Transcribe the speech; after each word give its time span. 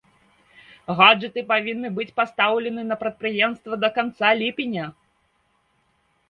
Гаджэты 1.01 1.43
павінны 1.51 1.91
быць 1.99 2.13
пастаўленыя 2.19 2.87
на 2.93 2.97
прадпрыемства 3.03 3.79
да 3.85 3.89
канца 3.99 4.33
ліпеня. 4.41 4.85